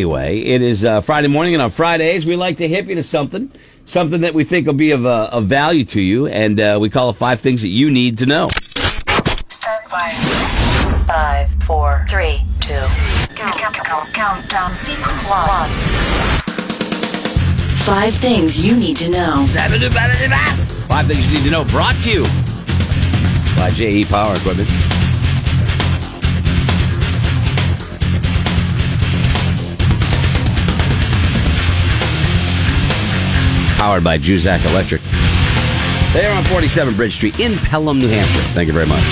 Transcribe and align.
Anyway, 0.00 0.40
it 0.40 0.62
is 0.62 0.82
uh, 0.82 1.02
Friday 1.02 1.28
morning, 1.28 1.52
and 1.52 1.62
on 1.62 1.70
Fridays 1.70 2.24
we 2.24 2.34
like 2.34 2.56
to 2.56 2.66
hip 2.66 2.86
you 2.86 2.94
to 2.94 3.02
something, 3.02 3.52
something 3.84 4.22
that 4.22 4.32
we 4.32 4.44
think 4.44 4.66
will 4.66 4.72
be 4.72 4.92
of, 4.92 5.04
uh, 5.04 5.28
of 5.30 5.44
value 5.44 5.84
to 5.84 6.00
you, 6.00 6.26
and 6.26 6.58
uh, 6.58 6.78
we 6.80 6.88
call 6.88 7.10
it 7.10 7.16
five 7.16 7.38
things 7.38 7.60
that 7.60 7.68
you 7.68 7.90
need 7.90 8.16
to 8.16 8.24
know. 8.24 8.48
Stand 9.48 9.90
by. 9.90 10.12
Five, 11.06 11.50
four, 11.64 12.06
three, 12.08 12.40
two. 12.60 12.72
Count, 13.34 13.58
count, 13.58 13.74
count, 13.74 14.14
countdown 14.14 14.74
sequence 14.74 15.28
one. 15.28 15.68
Five 17.84 18.14
things 18.14 18.64
you 18.64 18.74
need 18.74 18.96
to 18.96 19.10
know. 19.10 19.46
Five 19.48 21.08
things 21.08 21.30
you 21.30 21.36
need 21.36 21.44
to 21.44 21.50
know. 21.50 21.64
Brought 21.64 21.96
to 22.04 22.10
you 22.10 22.22
by 23.54 23.70
JE 23.70 24.06
Power 24.06 24.34
Equipment. 24.36 24.99
Powered 33.80 34.04
by 34.04 34.18
Juzak 34.18 34.62
Electric. 34.70 35.00
They 36.12 36.26
are 36.26 36.36
on 36.36 36.44
47 36.44 36.94
Bridge 36.96 37.14
Street 37.14 37.40
in 37.40 37.56
Pelham, 37.56 37.98
New 37.98 38.08
Hampshire. 38.08 38.42
Thank 38.52 38.66
you 38.66 38.74
very 38.74 38.84
much. 38.86 39.02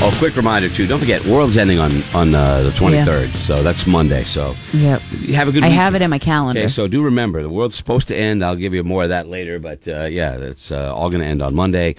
Oh, 0.00 0.10
quick 0.18 0.34
reminder 0.34 0.70
too. 0.70 0.86
Don't 0.86 0.98
forget, 0.98 1.22
World's 1.26 1.58
ending 1.58 1.78
on 1.78 1.92
on 2.14 2.34
uh, 2.34 2.62
the 2.62 2.70
23rd, 2.70 3.30
so 3.36 3.62
that's 3.62 3.86
Monday. 3.86 4.24
So 4.24 4.54
Yep. 4.72 5.02
you 5.20 5.34
have 5.34 5.46
a 5.48 5.52
good. 5.52 5.62
I 5.62 5.68
week. 5.68 5.76
have 5.76 5.94
it 5.94 6.00
in 6.00 6.08
my 6.08 6.18
calendar. 6.18 6.58
Okay, 6.62 6.68
so 6.68 6.88
do 6.88 7.02
remember 7.02 7.42
the 7.42 7.50
world's 7.50 7.76
supposed 7.76 8.08
to 8.08 8.16
end. 8.16 8.42
I'll 8.42 8.56
give 8.56 8.72
you 8.72 8.82
more 8.82 9.02
of 9.02 9.10
that 9.10 9.28
later, 9.28 9.58
but 9.58 9.86
uh, 9.86 10.04
yeah, 10.04 10.38
it's 10.38 10.72
uh, 10.72 10.94
all 10.94 11.10
going 11.10 11.20
to 11.20 11.26
end 11.28 11.42
on 11.42 11.54
Monday. 11.54 11.94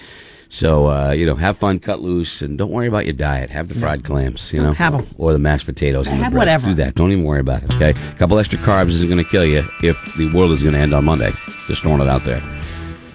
So 0.53 0.87
uh, 0.91 1.09
you 1.13 1.25
know, 1.25 1.33
have 1.33 1.57
fun, 1.57 1.79
cut 1.79 1.99
loose, 2.01 2.43
and 2.43 2.59
don't 2.59 2.69
worry 2.69 2.85
about 2.87 3.05
your 3.05 3.13
diet. 3.13 3.49
Have 3.49 3.69
the 3.69 3.73
fried 3.73 4.03
clams, 4.03 4.53
you 4.53 4.61
know, 4.61 4.71
Have 4.73 4.93
'em. 4.93 5.07
or 5.17 5.33
the 5.33 5.39
mashed 5.39 5.65
potatoes 5.65 6.07
and 6.07 6.19
the 6.19 6.23
Have 6.25 6.31
bread. 6.33 6.41
whatever. 6.41 6.67
Do 6.67 6.73
that. 6.75 6.93
Don't 6.93 7.11
even 7.11 7.23
worry 7.23 7.39
about 7.39 7.63
it. 7.63 7.73
Okay, 7.73 7.89
a 7.89 8.15
couple 8.19 8.37
extra 8.37 8.59
carbs 8.59 8.89
isn't 8.89 9.09
going 9.09 9.23
to 9.23 9.27
kill 9.27 9.43
you 9.45 9.63
if 9.81 9.97
the 10.15 10.31
world 10.31 10.51
is 10.51 10.61
going 10.61 10.75
to 10.75 10.79
end 10.79 10.93
on 10.93 11.05
Monday. 11.05 11.31
Just 11.67 11.81
throwing 11.81 12.01
it 12.01 12.07
out 12.07 12.23
there. 12.23 12.39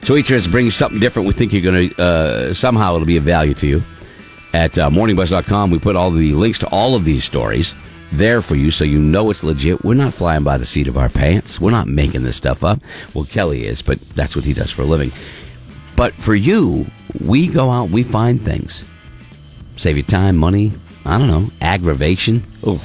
So 0.03 0.16
each 0.16 0.33
of 0.33 0.39
us 0.39 0.48
brings 0.48 0.75
something 0.75 0.98
different. 0.98 1.28
We 1.28 1.33
think 1.34 1.53
you're 1.53 1.62
going 1.62 1.91
to 1.91 2.03
uh, 2.03 2.55
somehow 2.55 2.97
it'll 2.97 3.06
be 3.06 3.19
of 3.19 3.22
value 3.22 3.55
to 3.55 3.69
you. 3.69 3.84
At 4.53 4.77
uh, 4.77 4.91
morningbuzz.com, 4.91 5.70
we 5.70 5.78
put 5.78 5.94
all 5.94 6.11
the 6.11 6.33
links 6.33 6.59
to 6.61 6.66
all 6.70 6.97
of 6.97 7.05
these 7.05 7.22
stories 7.22 7.72
there 8.11 8.42
for 8.42 8.56
you 8.56 8.72
so 8.72 8.83
you 8.83 8.98
know 8.98 9.31
it's 9.31 9.44
legit. 9.44 9.84
We're 9.84 9.94
not 9.94 10.12
flying 10.12 10.42
by 10.42 10.56
the 10.56 10.66
seat 10.66 10.89
of 10.89 10.97
our 10.98 11.09
pants. 11.09 11.61
We're 11.61 11.70
not 11.70 11.86
making 11.86 12.25
this 12.25 12.36
stuff 12.36 12.64
up. 12.64 12.81
Well, 13.14 13.27
Kelly 13.27 13.64
is, 13.64 13.81
but 13.81 14.00
that's 14.16 14.34
what 14.34 14.44
he 14.44 14.55
does 14.55 14.72
for 14.72 14.83
a 14.83 14.86
living. 14.86 15.12
But 15.94 16.14
for 16.14 16.34
you, 16.34 16.86
we 17.20 17.48
go 17.48 17.70
out, 17.70 17.91
we 17.91 18.03
find 18.03 18.41
things. 18.41 18.84
Save 19.77 19.97
you 19.97 20.03
time, 20.03 20.37
money, 20.37 20.73
I 21.05 21.19
don't 21.19 21.28
know, 21.28 21.50
aggravation. 21.61 22.42
Ugh. 22.65 22.81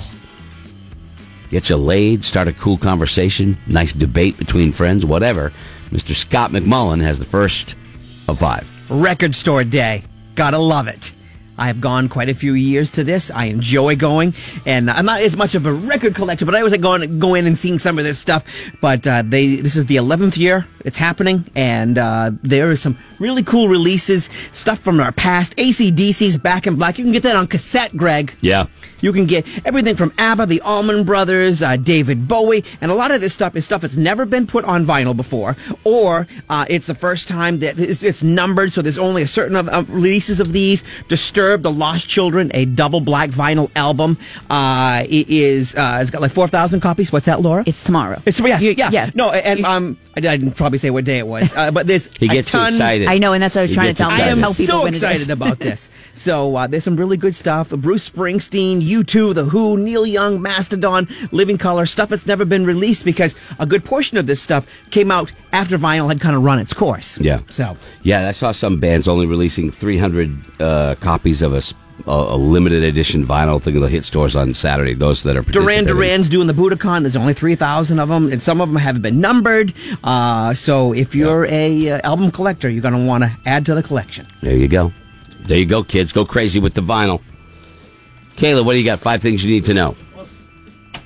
Get 1.49 1.69
you 1.69 1.77
laid, 1.77 2.23
start 2.23 2.47
a 2.47 2.53
cool 2.53 2.77
conversation, 2.77 3.57
nice 3.67 3.93
debate 3.93 4.37
between 4.37 4.71
friends, 4.71 5.05
whatever. 5.05 5.51
Mr. 5.89 6.15
Scott 6.15 6.51
McMullen 6.51 7.01
has 7.01 7.19
the 7.19 7.25
first 7.25 7.75
of 8.27 8.39
five. 8.39 8.69
Record 8.89 9.35
store 9.35 9.63
day. 9.63 10.03
Gotta 10.35 10.57
love 10.57 10.87
it. 10.87 11.11
I 11.57 11.67
have 11.67 11.79
gone 11.81 12.09
quite 12.09 12.29
a 12.29 12.33
few 12.33 12.53
years 12.53 12.91
to 12.91 13.03
this. 13.03 13.29
I 13.31 13.45
enjoy 13.45 13.95
going, 13.95 14.33
and 14.65 14.89
I'm 14.89 15.05
not 15.05 15.21
as 15.21 15.35
much 15.35 15.55
of 15.55 15.65
a 15.65 15.73
record 15.73 16.15
collector, 16.15 16.45
but 16.45 16.55
I 16.55 16.59
always 16.59 16.71
like 16.71 16.81
going 16.81 17.19
go 17.19 17.35
in 17.35 17.45
and 17.45 17.57
seeing 17.57 17.79
some 17.79 17.97
of 17.97 18.05
this 18.05 18.19
stuff. 18.19 18.43
But 18.81 19.05
uh, 19.05 19.23
they 19.25 19.57
this 19.57 19.75
is 19.75 19.85
the 19.85 19.97
11th 19.97 20.37
year 20.37 20.67
it's 20.83 20.97
happening, 20.97 21.45
and 21.55 21.97
uh, 21.97 22.31
there 22.41 22.71
is 22.71 22.81
some 22.81 22.97
really 23.19 23.43
cool 23.43 23.69
releases, 23.69 24.29
stuff 24.51 24.79
from 24.79 24.99
our 24.99 25.11
past. 25.11 25.55
ACDC's 25.55 26.37
Back 26.37 26.67
in 26.67 26.75
Black. 26.75 26.97
You 26.97 27.05
can 27.05 27.13
get 27.13 27.23
that 27.23 27.35
on 27.35 27.47
cassette, 27.47 27.95
Greg. 27.95 28.33
Yeah. 28.41 28.67
You 28.99 29.11
can 29.11 29.25
get 29.25 29.45
everything 29.65 29.95
from 29.95 30.13
ABBA, 30.17 30.45
the 30.45 30.61
Allman 30.61 31.03
Brothers, 31.03 31.61
uh, 31.61 31.75
David 31.77 32.27
Bowie, 32.27 32.63
and 32.81 32.91
a 32.91 32.95
lot 32.95 33.11
of 33.11 33.21
this 33.21 33.33
stuff 33.33 33.55
is 33.55 33.65
stuff 33.65 33.81
that's 33.81 33.97
never 33.97 34.25
been 34.25 34.47
put 34.47 34.63
on 34.65 34.85
vinyl 34.85 35.15
before, 35.15 35.57
or 35.83 36.27
uh, 36.49 36.65
it's 36.69 36.87
the 36.87 36.95
first 36.95 37.27
time 37.27 37.59
that 37.59 37.79
it's, 37.79 38.03
it's 38.03 38.23
numbered, 38.23 38.71
so 38.71 38.81
there's 38.81 38.97
only 38.97 39.21
a 39.21 39.27
certain 39.27 39.55
of, 39.55 39.67
of 39.69 39.89
releases 39.89 40.39
of 40.39 40.53
these. 40.53 40.83
Disturbed, 41.07 41.42
The 41.57 41.71
Lost 41.71 42.07
Children, 42.07 42.51
a 42.53 42.65
double 42.65 43.01
black 43.01 43.29
vinyl 43.29 43.69
album. 43.75 44.17
Uh, 44.49 45.03
it 45.07 45.29
is 45.29 45.75
uh, 45.75 45.99
it's 46.01 46.09
got 46.11 46.21
like 46.21 46.31
four 46.31 46.47
thousand 46.47 46.79
copies. 46.79 47.11
What's 47.11 47.25
that, 47.25 47.41
Laura? 47.41 47.63
It's 47.65 47.83
tomorrow. 47.83 48.21
It's 48.25 48.39
yes, 48.39 48.61
You- 48.63 48.75
yeah, 48.77 48.89
yeah. 48.91 49.09
No, 49.13 49.31
and 49.31 49.63
um, 49.65 49.97
I 50.15 50.19
didn't 50.21 50.51
probably 50.53 50.77
say 50.79 50.89
what 50.89 51.05
day 51.05 51.19
it 51.19 51.27
was, 51.27 51.55
uh, 51.55 51.71
but 51.71 51.87
there's 51.87 52.07
He 52.19 52.25
a 52.27 52.29
gets 52.29 52.51
too 52.51 52.57
ton, 52.57 52.73
excited. 52.73 53.07
I 53.07 53.17
know, 53.17 53.33
and 53.33 53.43
that's 53.43 53.55
what 53.55 53.61
I 53.61 53.63
was 53.63 53.71
He 53.71 53.75
trying 53.75 53.87
to 53.87 53.89
gets 53.91 53.99
tell 53.99 54.09
them. 54.09 54.19
I 54.21 54.31
am 54.31 54.37
tell 54.39 54.51
people 54.53 54.65
so 54.65 54.83
when 54.83 54.93
excited 54.93 55.29
about 55.29 55.59
this. 55.67 55.89
So 56.15 56.55
uh, 56.55 56.67
there's 56.67 56.83
some 56.83 56.95
really 56.95 57.17
good 57.17 57.35
stuff. 57.35 57.69
Bruce 57.71 58.09
Springsteen, 58.09 58.81
U2, 58.81 59.33
The 59.35 59.45
Who, 59.45 59.77
Neil 59.77 60.05
Young, 60.05 60.41
Mastodon, 60.41 61.07
Living 61.31 61.57
Colour, 61.57 61.85
stuff 61.85 62.09
that's 62.09 62.25
never 62.27 62.45
been 62.45 62.65
released 62.65 63.03
because 63.05 63.35
a 63.59 63.65
good 63.65 63.83
portion 63.83 64.17
of 64.17 64.27
this 64.27 64.41
stuff 64.41 64.65
came 64.91 65.11
out 65.11 65.31
after 65.51 65.77
vinyl 65.77 66.07
had 66.09 66.19
kind 66.21 66.35
of 66.35 66.43
run 66.43 66.59
its 66.59 66.73
course. 66.73 67.17
Yeah. 67.19 67.39
So 67.49 67.75
Yeah, 68.03 68.27
I 68.27 68.31
saw 68.31 68.51
some 68.51 68.79
bands 68.79 69.07
only 69.07 69.25
releasing 69.25 69.71
300 69.71 70.61
uh, 70.61 70.95
copies 70.99 71.32
of 71.41 71.53
a 72.05 72.35
limited 72.35 72.83
edition 72.83 73.25
vinyl 73.25 73.61
thing 73.61 73.75
of 73.75 73.81
the 73.81 73.89
hit 73.89 74.05
stores 74.05 74.35
on 74.35 74.53
Saturday. 74.53 74.93
Those 74.93 75.23
that 75.23 75.37
are 75.37 75.41
Duran. 75.41 75.85
Duran's 75.85 76.29
doing 76.29 76.47
the 76.47 76.53
Budokan. 76.53 77.01
There's 77.01 77.15
only 77.15 77.33
3,000 77.33 77.99
of 77.99 78.09
them, 78.09 78.31
and 78.31 78.41
some 78.41 78.61
of 78.61 78.69
them 78.69 78.77
haven't 78.77 79.01
been 79.01 79.21
numbered. 79.21 79.73
Uh, 80.03 80.53
so 80.53 80.93
if 80.93 81.15
you're 81.15 81.45
a 81.45 81.91
uh, 81.91 82.01
album 82.03 82.31
collector, 82.31 82.69
you're 82.69 82.81
going 82.81 82.93
to 82.93 83.05
want 83.05 83.23
to 83.23 83.35
add 83.45 83.65
to 83.67 83.75
the 83.75 83.83
collection. 83.83 84.27
There 84.41 84.55
you 84.55 84.67
go. 84.67 84.93
There 85.41 85.57
you 85.57 85.65
go, 85.65 85.83
kids. 85.83 86.11
Go 86.11 86.25
crazy 86.25 86.59
with 86.59 86.73
the 86.73 86.81
vinyl. 86.81 87.21
Kayla, 88.35 88.65
what 88.65 88.73
do 88.73 88.79
you 88.79 88.85
got? 88.85 88.99
Five 88.99 89.21
things 89.21 89.43
you 89.43 89.51
need 89.51 89.65
to 89.65 89.73
know. 89.73 89.95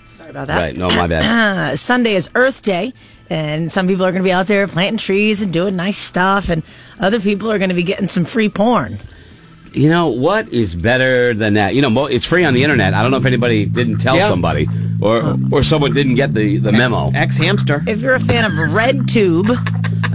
Sorry 0.05 0.29
about 0.29 0.47
that. 0.47 0.57
Right. 0.57 0.77
No, 0.77 0.89
my 0.89 1.07
bad. 1.07 1.23
Uh, 1.23 1.75
Sunday 1.75 2.15
is 2.15 2.29
Earth 2.35 2.61
Day, 2.61 2.93
and 3.29 3.71
some 3.71 3.87
people 3.87 4.05
are 4.05 4.11
going 4.11 4.23
to 4.23 4.27
be 4.27 4.31
out 4.31 4.47
there 4.47 4.67
planting 4.67 4.97
trees 4.97 5.41
and 5.41 5.51
doing 5.51 5.75
nice 5.75 5.97
stuff, 5.97 6.49
and 6.49 6.63
other 6.99 7.19
people 7.19 7.51
are 7.51 7.57
going 7.57 7.69
to 7.69 7.75
be 7.75 7.83
getting 7.83 8.07
some 8.07 8.25
free 8.25 8.49
porn. 8.49 8.99
You 9.73 9.89
know 9.89 10.07
what 10.07 10.49
is 10.49 10.75
better 10.75 11.33
than 11.33 11.53
that? 11.55 11.75
You 11.75 11.81
know, 11.81 12.05
it's 12.05 12.25
free 12.25 12.43
on 12.45 12.53
the 12.53 12.63
internet. 12.63 12.93
I 12.93 13.01
don't 13.01 13.11
know 13.11 13.17
if 13.17 13.25
anybody 13.25 13.65
didn't 13.65 13.99
tell 13.99 14.15
Yeah. 14.17 14.27
somebody, 14.27 14.67
or 15.01 15.37
or 15.51 15.63
someone 15.63 15.93
didn't 15.93 16.15
get 16.15 16.33
the 16.33 16.57
the 16.57 16.71
memo. 16.71 17.11
xHamster. 17.11 17.87
If 17.87 18.01
you're 18.01 18.15
a 18.15 18.19
fan 18.19 18.45
of 18.45 18.51
RedTube, 18.53 19.49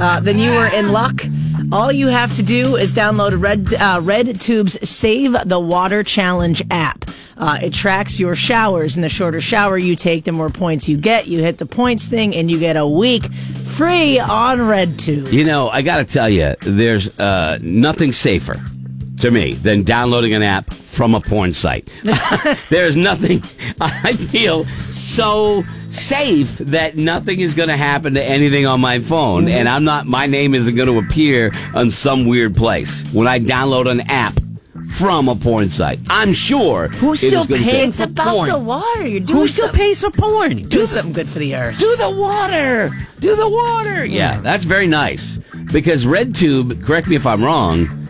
uh, 0.01 0.21
then 0.21 0.39
you 0.39 0.53
are 0.53 0.69
in 0.69 0.93
luck. 0.93 1.23
All 1.71 1.91
you 1.93 2.09
have 2.09 2.35
to 2.37 2.43
do 2.43 2.77
is 2.77 2.93
download 2.95 3.41
Red 3.41 3.73
uh, 3.75 4.01
RedTube's 4.01 4.89
Save 4.89 5.37
the 5.47 5.61
Water 5.61 6.03
Challenge 6.03 6.63
app. 6.71 7.05
Uh, 7.37 7.59
it 7.63 7.73
tracks 7.73 8.21
your 8.21 8.35
showers, 8.35 8.95
and 8.95 9.03
the 9.03 9.09
shorter 9.09 9.41
shower 9.41 9.79
you 9.79 9.97
take, 9.97 10.25
the 10.25 10.33
more 10.33 10.51
points 10.51 10.89
you 10.89 10.97
get. 10.97 11.27
You 11.29 11.41
hit 11.43 11.59
the 11.59 11.67
points 11.67 12.07
thing, 12.09 12.37
and 12.37 12.51
you 12.51 12.59
get 12.59 12.77
a 12.77 12.87
week 12.87 13.33
free 13.33 14.19
on 14.19 14.59
RedTube. 14.59 15.33
You 15.33 15.45
know, 15.45 15.69
I 15.71 15.83
got 15.83 15.99
to 15.99 16.05
tell 16.05 16.29
you, 16.29 16.55
there's 16.61 17.19
uh, 17.19 17.59
nothing 17.63 18.13
safer 18.13 18.61
to 19.23 19.31
me 19.31 19.55
than 19.55 19.85
downloading 19.85 20.35
an 20.35 20.43
app 20.43 20.73
from 20.73 21.15
a 21.15 21.21
porn 21.21 21.55
site. 21.55 21.89
there's 22.71 22.97
nothing, 22.97 23.43
I 23.81 24.15
feel 24.15 24.65
so 24.91 25.63
safe 25.91 26.59
that 26.59 26.97
nothing 26.97 27.39
is 27.41 27.55
going 27.55 27.69
to 27.69 27.77
happen 27.77 28.15
to 28.15 28.23
anything 28.23 28.67
on 28.67 28.81
my 28.81 28.99
phone. 28.99 29.45
Mm-hmm. 29.45 29.55
And 29.55 29.69
I'm 29.69 29.85
not, 29.85 30.07
my 30.07 30.27
name 30.27 30.55
isn't 30.55 30.75
going 30.75 30.89
to 30.89 30.99
appear 30.99 31.53
on 31.73 31.91
some 31.93 32.27
weird 32.27 32.57
place 32.57 33.05
when 33.13 33.29
I 33.29 33.39
download 33.39 33.89
an 33.89 34.01
app 34.03 34.35
from 34.91 35.29
a 35.29 35.37
porn 35.37 35.71
site. 35.71 36.01
I'm 36.11 36.33
sure. 36.33 36.87
Is 36.87 37.21
still 37.21 37.45
say- 37.45 37.91
for 37.93 38.03
about 38.03 38.35
porn? 38.35 38.49
the 38.49 38.59
water. 38.59 39.07
You're 39.07 39.21
doing 39.21 39.39
Who 39.39 39.49
still 39.49 39.67
something, 39.67 39.81
pays 39.81 40.01
for 40.01 40.11
porn? 40.11 40.63
Do 40.63 40.87
something 40.87 41.13
good 41.13 41.29
for 41.29 41.39
the 41.39 41.55
earth. 41.55 41.79
Do 41.79 41.97
the 41.97 42.11
water. 42.11 42.91
Do 43.21 43.37
the 43.37 43.49
water. 43.49 44.05
Yeah, 44.05 44.41
that's 44.41 44.65
very 44.65 44.89
nice. 44.89 45.39
Because 45.73 46.05
RedTube, 46.05 46.85
correct 46.85 47.07
me 47.09 47.15
if 47.17 47.25
I'm 47.25 47.43
wrong, 47.43 48.02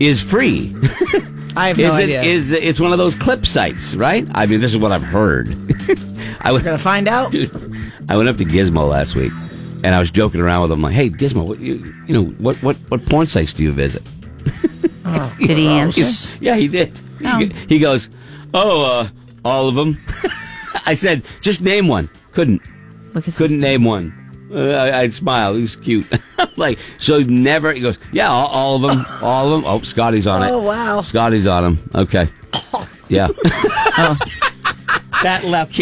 is 0.00 0.22
free. 0.22 0.74
I 1.56 1.68
have 1.68 1.78
is 1.78 1.88
no 1.94 1.98
it 1.98 2.02
idea. 2.04 2.22
is 2.22 2.52
it's 2.52 2.78
one 2.78 2.92
of 2.92 2.98
those 2.98 3.14
clip 3.14 3.46
sites, 3.46 3.94
right? 3.94 4.26
I 4.34 4.46
mean, 4.46 4.60
this 4.60 4.72
is 4.72 4.78
what 4.78 4.92
I've 4.92 5.02
heard. 5.02 5.48
I 6.40 6.52
We're 6.52 6.62
gonna 6.62 6.76
find 6.78 7.08
out. 7.08 7.32
dude, 7.32 7.50
I 8.08 8.16
went 8.16 8.28
up 8.28 8.36
to 8.36 8.44
Gizmo 8.44 8.88
last 8.88 9.14
week, 9.16 9.32
and 9.82 9.94
I 9.94 9.98
was 9.98 10.10
joking 10.10 10.40
around 10.40 10.62
with 10.62 10.72
him 10.72 10.82
like, 10.82 10.92
"Hey, 10.94 11.08
Gizmo, 11.08 11.46
what, 11.46 11.58
you, 11.58 11.76
you 12.06 12.12
know 12.14 12.24
what 12.38 12.56
what 12.62 12.76
what 12.88 13.04
porn 13.06 13.26
sites 13.26 13.54
do 13.54 13.62
you 13.62 13.72
visit?" 13.72 14.06
Oh, 15.06 15.34
Did 15.40 15.56
he 15.56 15.66
answer? 15.68 16.00
He's- 16.02 16.32
yeah, 16.40 16.56
he 16.56 16.68
did. 16.68 16.92
Oh. 17.24 17.38
He, 17.38 17.46
he 17.68 17.78
goes, 17.78 18.10
"Oh, 18.52 18.84
uh, 18.84 19.08
all 19.44 19.68
of 19.68 19.74
them." 19.76 19.96
I 20.84 20.92
said, 20.94 21.24
"Just 21.40 21.62
name 21.62 21.88
one." 21.88 22.10
Couldn't. 22.32 22.60
Couldn't 23.36 23.60
name 23.60 23.82
one. 23.84 24.12
Uh, 24.52 24.70
I, 24.70 25.00
I'd 25.00 25.12
smile. 25.12 25.54
He's 25.54 25.76
cute. 25.76 26.06
like 26.56 26.78
so, 26.98 27.20
never. 27.20 27.72
He 27.72 27.80
goes, 27.80 27.98
"Yeah, 28.12 28.28
all, 28.30 28.46
all 28.46 28.76
of 28.76 28.82
them, 28.90 29.04
all 29.22 29.52
of 29.52 29.62
them." 29.62 29.70
Oh, 29.70 29.80
Scotty's 29.82 30.26
on 30.26 30.42
it. 30.42 30.50
Oh, 30.50 30.62
wow. 30.62 31.02
Scotty's 31.02 31.46
on 31.46 31.64
him. 31.64 31.90
Okay. 31.94 32.28
Yeah. 33.08 33.28
That 35.22 35.44
left 35.44 35.78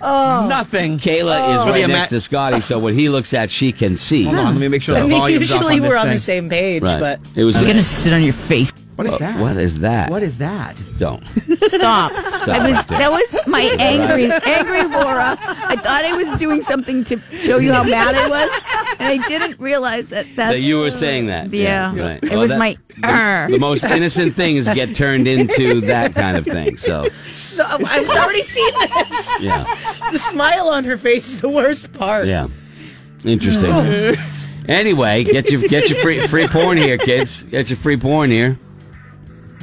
nothing. 0.00 0.98
Kayla 0.98 1.58
is 1.58 1.70
right 1.70 1.82
ima- 1.84 1.92
next 1.94 2.08
to 2.10 2.20
Scotty, 2.20 2.60
so 2.60 2.78
what 2.78 2.94
he 2.94 3.08
looks 3.08 3.34
at, 3.34 3.50
she 3.50 3.72
can 3.72 3.96
see. 3.96 4.24
Hold 4.24 4.36
on, 4.38 4.44
let 4.54 4.60
me 4.60 4.68
make 4.68 4.82
sure 4.82 4.96
I 4.96 5.00
the 5.00 5.08
mean, 5.08 5.18
volume's 5.18 5.52
up 5.52 5.60
usually 5.60 5.80
on 5.80 5.88
we're 5.88 5.96
on 5.96 6.04
thing. 6.04 6.12
the 6.14 6.18
same 6.20 6.48
page, 6.48 6.82
Right. 6.82 7.00
but 7.00 7.20
It 7.34 7.44
was. 7.44 7.56
You're 7.56 7.66
gonna 7.66 7.82
sit 7.82 8.12
on 8.12 8.22
your 8.22 8.32
face. 8.32 8.72
What 8.96 9.06
is 9.06 9.14
Uh, 9.14 9.18
that? 9.18 9.38
what 9.40 9.56
is 9.58 9.78
that? 9.80 10.10
What 10.10 10.22
is 10.22 10.38
that? 10.38 10.74
Don't. 10.98 11.22
Stop. 11.68 12.12
I 12.48 12.70
was 12.72 12.86
that 12.86 13.10
was 13.10 13.36
my 13.46 13.60
angry 13.78 14.30
angry 14.46 14.82
Laura. 14.84 15.36
I 15.38 15.76
thought 15.76 16.04
I 16.04 16.14
was 16.16 16.38
doing 16.38 16.62
something 16.62 17.04
to 17.04 17.20
show 17.32 17.58
you 17.58 17.72
how 17.74 17.82
mad 17.84 18.14
I 18.14 18.26
was, 18.28 18.50
and 18.98 19.20
I 19.20 19.28
didn't 19.28 19.60
realize 19.60 20.08
that 20.10 20.26
that's 20.34 20.54
that 20.54 20.60
you 20.60 20.78
were 20.78 20.90
saying 20.90 21.26
that. 21.26 21.52
Yeah. 21.52 21.94
right. 21.94 22.22
It 22.24 22.30
Well, 22.30 22.40
was 22.40 22.50
that- 22.50 22.58
my 22.58 22.76
The, 22.96 23.52
the 23.52 23.58
most 23.60 23.84
innocent 23.84 24.34
things 24.34 24.66
get 24.72 24.96
turned 24.96 25.28
into 25.28 25.82
that 25.82 26.14
kind 26.14 26.34
of 26.38 26.46
thing. 26.46 26.78
So, 26.78 27.06
So, 27.34 27.64
I've 27.68 28.08
already 28.08 28.42
seen 28.42 28.72
this. 28.80 29.42
yeah, 29.42 29.64
The 30.10 30.18
smile 30.18 30.68
on 30.68 30.84
her 30.84 30.96
face 30.96 31.28
is 31.28 31.40
the 31.42 31.50
worst 31.50 31.92
part. 31.92 32.26
yeah, 32.26 32.48
interesting. 33.24 34.16
anyway, 34.68 35.24
get 35.24 35.50
your 35.50 35.60
get 35.68 35.90
your 35.90 35.98
free 35.98 36.26
free 36.26 36.48
porn 36.48 36.78
here, 36.78 36.96
kids. 36.96 37.42
Get 37.42 37.68
your 37.68 37.76
free 37.76 37.98
porn 37.98 38.30
here. 38.30 38.56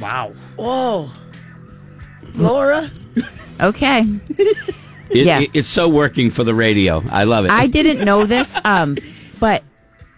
Wow. 0.00 0.32
Whoa. 0.56 1.10
Laura? 2.34 2.90
okay. 3.60 4.04
It, 5.10 5.26
Yeah. 5.26 5.40
it- 5.40 5.50
it's 5.54 5.68
so 5.68 5.88
working 5.88 6.30
for 6.30 6.42
the 6.44 6.54
radio. 6.54 7.02
I 7.10 7.24
love 7.24 7.44
it. 7.44 7.50
I 7.50 7.66
didn't 7.68 8.04
know 8.04 8.26
this, 8.26 8.58
um, 8.64 8.96
but 9.38 9.62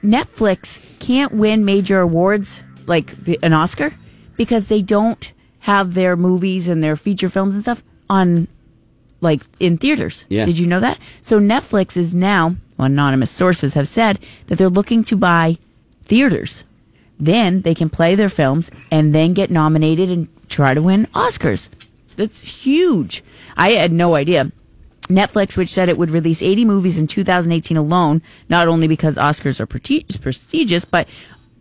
Netflix 0.03 0.81
can't 1.01 1.33
win 1.33 1.65
major 1.65 2.01
awards 2.01 2.63
like 2.87 3.09
the, 3.25 3.39
an 3.43 3.53
Oscar 3.53 3.93
because 4.37 4.69
they 4.69 4.81
don't 4.83 5.33
have 5.61 5.95
their 5.95 6.17
movies 6.17 6.69
and 6.69 6.83
their 6.83 6.97
feature 6.97 7.29
films 7.29 7.55
and 7.55 7.63
stuff 7.63 7.83
on 8.09 8.47
like 9.21 9.43
in 9.59 9.77
theaters. 9.77 10.25
Yeah. 10.29 10.47
Did 10.47 10.59
you 10.59 10.67
know 10.67 10.81
that? 10.81 10.99
So 11.21 11.41
Netflix 11.41 11.97
is 11.97 12.15
now, 12.15 12.55
well, 12.79 12.87
anonymous 12.87 13.31
sources 13.31 13.75
have 13.75 13.89
said 13.89 14.19
that 14.47 14.57
they're 14.57 14.69
looking 14.69 15.03
to 15.05 15.17
buy 15.17 15.59
theaters. 16.05 16.65
Then 17.19 17.63
they 17.63 17.75
can 17.75 17.89
play 17.89 18.15
their 18.15 18.29
films 18.29 18.71
and 18.91 19.15
then 19.15 19.33
get 19.33 19.51
nominated 19.51 20.11
and 20.11 20.29
try 20.49 20.75
to 20.75 20.83
win 20.83 21.07
Oscars. 21.15 21.69
That's 22.17 22.65
huge. 22.65 23.23
I 23.57 23.71
had 23.71 23.93
no 23.93 24.15
idea. 24.15 24.53
Netflix, 25.09 25.57
which 25.57 25.69
said 25.69 25.89
it 25.89 25.99
would 25.99 26.11
release 26.11 26.43
80 26.43 26.65
movies 26.65 26.99
in 26.99 27.07
2018 27.07 27.77
alone, 27.77 28.23
not 28.49 28.69
only 28.69 28.89
because 28.89 29.17
Oscars 29.17 29.61
are 29.61 29.67
prestigious, 29.67 30.85
but 30.85 31.09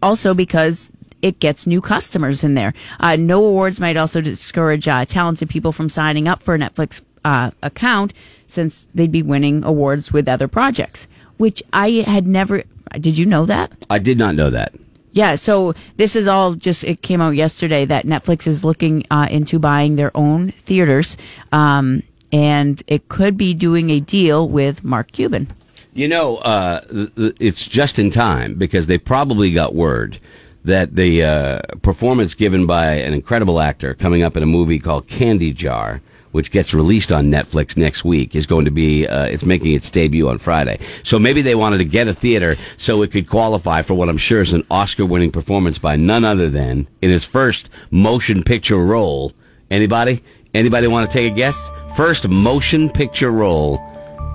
also 0.01 0.33
because 0.33 0.91
it 1.21 1.39
gets 1.39 1.67
new 1.67 1.81
customers 1.81 2.43
in 2.43 2.55
there. 2.55 2.73
Uh, 2.99 3.15
no 3.15 3.43
awards 3.45 3.79
might 3.79 3.97
also 3.97 4.21
discourage 4.21 4.87
uh, 4.87 5.05
talented 5.05 5.49
people 5.49 5.71
from 5.71 5.89
signing 5.89 6.27
up 6.27 6.41
for 6.41 6.55
a 6.55 6.59
Netflix 6.59 7.03
uh, 7.23 7.51
account 7.61 8.13
since 8.47 8.87
they'd 8.93 9.11
be 9.11 9.23
winning 9.23 9.63
awards 9.63 10.11
with 10.11 10.27
other 10.27 10.47
projects, 10.47 11.07
which 11.37 11.63
I 11.73 12.03
had 12.07 12.27
never. 12.27 12.63
Did 12.99 13.17
you 13.17 13.25
know 13.25 13.45
that? 13.47 13.71
I 13.89 13.99
did 13.99 14.17
not 14.17 14.35
know 14.35 14.49
that. 14.51 14.73
Yeah, 15.15 15.35
so 15.35 15.73
this 15.95 16.17
is 16.17 16.27
all 16.27 16.55
just, 16.55 16.83
it 16.83 17.01
came 17.01 17.21
out 17.21 17.35
yesterday 17.35 17.85
that 17.85 18.05
Netflix 18.05 18.47
is 18.47 18.65
looking 18.65 19.05
uh, 19.09 19.29
into 19.31 19.59
buying 19.59 19.95
their 19.95 20.15
own 20.15 20.51
theaters. 20.51 21.15
Um, 21.53 22.03
and 22.33 22.83
it 22.87 23.07
could 23.07 23.37
be 23.37 23.53
doing 23.53 23.89
a 23.91 24.01
deal 24.01 24.49
with 24.49 24.83
Mark 24.83 25.13
Cuban. 25.13 25.47
You 25.93 26.09
know, 26.09 26.37
uh, 26.39 26.81
it's 27.15 27.65
just 27.65 27.97
in 27.97 28.09
time 28.09 28.55
because 28.55 28.87
they 28.87 28.97
probably 28.97 29.51
got 29.51 29.73
word 29.73 30.19
that 30.65 30.97
the 30.97 31.23
uh, 31.23 31.61
performance 31.81 32.33
given 32.33 32.65
by 32.65 32.95
an 32.95 33.13
incredible 33.13 33.61
actor 33.61 33.93
coming 33.93 34.21
up 34.21 34.35
in 34.35 34.43
a 34.43 34.47
movie 34.47 34.79
called 34.79 35.07
Candy 35.07 35.53
Jar, 35.53 36.01
which 36.35 36.51
gets 36.51 36.73
released 36.73 37.13
on 37.13 37.27
Netflix 37.27 37.77
next 37.77 38.03
week, 38.03 38.35
is 38.35 38.45
going 38.45 38.65
to 38.65 38.71
be, 38.71 39.07
uh, 39.07 39.23
it's 39.23 39.43
making 39.45 39.73
its 39.73 39.89
debut 39.89 40.27
on 40.27 40.37
Friday. 40.37 40.77
So 41.01 41.17
maybe 41.17 41.41
they 41.41 41.55
wanted 41.55 41.77
to 41.77 41.85
get 41.85 42.09
a 42.09 42.13
theater 42.13 42.57
so 42.75 43.01
it 43.03 43.11
could 43.13 43.29
qualify 43.29 43.81
for 43.83 43.93
what 43.93 44.09
I'm 44.09 44.17
sure 44.17 44.41
is 44.41 44.51
an 44.51 44.67
Oscar 44.69 45.05
winning 45.05 45.31
performance 45.31 45.77
by 45.77 45.95
none 45.95 46.25
other 46.25 46.49
than, 46.49 46.89
in 47.01 47.09
his 47.09 47.23
first 47.23 47.69
motion 47.89 48.43
picture 48.43 48.77
role. 48.77 49.31
Anybody? 49.71 50.21
Anybody 50.53 50.87
want 50.87 51.09
to 51.09 51.17
take 51.17 51.31
a 51.31 51.35
guess? 51.35 51.71
First 51.95 52.27
motion 52.27 52.89
picture 52.89 53.31
role 53.31 53.79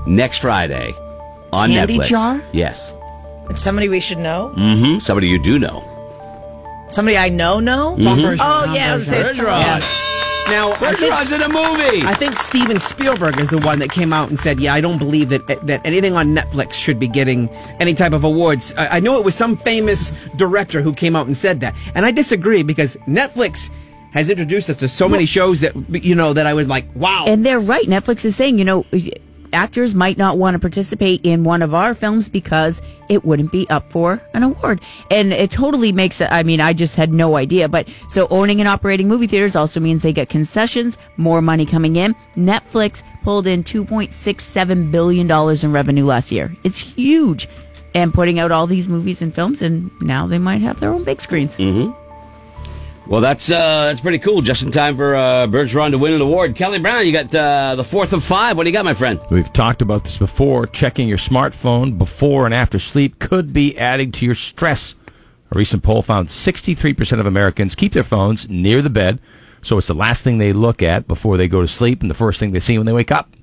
next 0.07 0.39
Friday 0.39 0.95
on 1.53 1.69
Candy 1.69 1.99
Netflix. 1.99 2.07
Jar? 2.07 2.43
Yes. 2.53 2.95
It's 3.51 3.61
somebody 3.61 3.91
we 3.91 4.01
should 4.01 4.19
know? 4.19 4.55
hmm 4.55 5.01
Somebody 5.01 5.29
you 5.29 5.39
do 5.39 5.59
know. 5.59 5.85
Somebody 6.89 7.19
I 7.19 7.29
know 7.29 7.61
know? 7.61 7.95
Mm-hmm. 7.99 8.41
Oh, 8.41 8.75
yeah. 8.75 8.93
I 8.93 8.95
was 8.95 9.11
gonna 9.11 9.25
say 9.25 9.35
Tom 9.35 9.45
Bergeron. 9.45 9.63
Hanks. 9.63 10.30
Now, 10.47 10.73
I 10.73 10.95
think, 10.95 11.13
Bergeron's 11.13 11.33
in 11.33 11.43
a 11.43 11.49
movie. 11.49 12.07
I 12.07 12.15
think 12.15 12.37
Steven 12.37 12.81
Spielberg 12.81 13.39
is 13.39 13.49
the 13.49 13.59
one 13.59 13.79
that 13.79 13.91
came 13.91 14.13
out 14.13 14.31
and 14.31 14.39
said, 14.39 14.59
"Yeah, 14.59 14.75
I 14.75 14.81
don't 14.81 14.99
believe 14.99 15.29
that 15.29 15.49
eh, 15.49 15.57
that 15.63 15.81
anything 15.85 16.15
on 16.15 16.35
Netflix 16.35 16.73
should 16.73 16.99
be 16.99 17.07
getting 17.07 17.49
any 17.79 17.95
type 17.95 18.13
of 18.13 18.25
awards." 18.25 18.75
I, 18.77 18.97
I 18.97 19.01
know 19.01 19.19
it 19.19 19.25
was 19.25 19.35
some 19.35 19.57
famous 19.57 20.11
director 20.37 20.83
who 20.83 20.93
came 20.93 21.15
out 21.15 21.27
and 21.27 21.37
said 21.37 21.61
that, 21.61 21.75
and 21.95 22.05
I 22.05 22.11
disagree 22.11 22.63
because 22.63 22.97
Netflix 23.07 23.71
has 24.13 24.29
introduced 24.29 24.69
us 24.69 24.77
to 24.79 24.89
so 24.89 25.09
many 25.09 25.25
shows 25.25 25.61
that 25.61 25.73
you 25.89 26.17
know 26.17 26.33
that 26.33 26.47
I 26.47 26.53
would 26.55 26.67
like. 26.69 26.87
Wow, 26.97 27.27
And 27.29 27.47
they're 27.47 27.61
right. 27.61 27.87
Netflix 27.87 28.25
is 28.25 28.35
saying, 28.35 28.59
you 28.59 28.65
know, 28.65 28.85
actors 29.53 29.95
might 29.95 30.19
not 30.19 30.39
want 30.39 30.55
to 30.55 30.59
participate 30.59 31.21
in 31.25 31.45
one 31.45 31.63
of 31.63 31.75
our 31.75 31.95
films 31.95 32.29
because 32.29 32.81
it 33.09 33.25
wouldn't 33.25 33.53
be 33.53 33.69
up 33.71 33.91
for 33.91 34.23
an 34.35 34.43
award. 34.43 34.81
And 35.11 35.33
it 35.33 35.51
totally 35.51 35.93
makes 35.93 36.21
it, 36.21 36.31
I 36.31 36.43
mean, 36.43 36.61
I 36.61 36.73
just 36.73 36.97
had 36.97 37.13
no 37.13 37.37
idea. 37.37 37.69
But 37.69 37.89
so 38.09 38.29
owning 38.29 38.61
and 38.61 38.69
operating 38.69 39.09
movie 39.09 39.27
theaters 39.27 39.57
also 39.57 39.81
means 39.81 40.03
they 40.03 40.13
get 40.13 40.29
concessions, 40.29 40.99
more 41.17 41.43
money 41.43 41.67
coming 41.67 41.97
in. 41.97 42.15
Netflix 42.37 43.03
pulled 43.23 43.47
in 43.47 43.65
$2.67 43.65 44.91
billion 44.91 45.31
in 45.31 45.73
revenue 45.73 46.05
last 46.05 46.33
year. 46.33 46.55
It's 46.65 46.81
huge. 46.81 47.49
And 47.93 48.15
putting 48.15 48.39
out 48.39 48.53
all 48.53 48.69
these 48.69 48.89
movies 48.89 49.21
and 49.21 49.35
films, 49.35 49.63
and 49.63 49.91
now 50.01 50.29
they 50.29 50.39
might 50.39 50.61
have 50.61 50.79
their 50.79 50.93
own 50.93 51.03
big 51.03 51.21
screens. 51.21 51.57
Mm-hmm. 51.57 52.00
Well, 53.11 53.21
that's 53.21 53.51
uh, 53.51 53.87
that's 53.87 54.01
pretty 54.01 54.21
cool. 54.21 54.41
Just 54.41 54.63
in 54.63 54.71
time 54.71 54.97
for 54.97 55.17
uh, 55.17 55.49
Bergeron 55.49 55.91
to 55.91 55.99
win 55.99 56.13
an 56.13 56.21
award. 56.21 56.55
Kelly 56.55 56.79
Brown, 56.79 57.05
you 57.05 57.11
got 57.11 57.35
uh, 57.35 57.75
the 57.75 57.83
fourth 57.83 58.13
of 58.13 58.23
five. 58.23 58.57
What 58.57 58.63
do 58.63 58.71
you 58.71 58.73
got, 58.73 58.85
my 58.85 58.95
friend? 58.95 59.19
We've 59.33 59.53
talked 59.53 59.83
about 59.83 60.05
this 60.05 60.17
before. 60.17 60.69
Checking 60.69 61.09
your 61.09 61.19
smartphone 61.19 61.99
before 61.99 62.45
and 62.45 62.55
after 62.55 62.79
sleep 62.79 63.19
could 63.19 63.53
be 63.53 63.77
adding 63.77 64.13
to 64.13 64.25
your 64.25 64.37
stress. 64.37 64.95
A 65.51 65.59
recent 65.59 65.83
poll 65.83 66.03
found 66.03 66.29
63% 66.29 67.19
of 67.19 67.27
Americans 67.27 67.75
keep 67.75 67.93
their 67.95 68.05
phones 68.05 68.49
near 68.49 68.81
the 68.81 68.91
bed, 68.91 69.19
so 69.61 69.77
it's 69.77 69.89
the 69.89 69.95
last 69.95 70.23
thing 70.23 70.39
they 70.39 70.53
look 70.53 70.81
at 70.81 71.09
before 71.09 71.37
they 71.37 71.49
go 71.49 71.63
to 71.63 71.67
sleep 71.67 72.03
and 72.03 72.11
the 72.11 72.15
first 72.15 72.39
thing 72.39 72.53
they 72.53 72.61
see 72.61 72.79
when 72.79 72.87
they 72.87 72.93
wake 72.93 73.11
up. 73.11 73.35